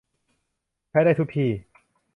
[0.89, 1.49] ใช้ได้ทุกที่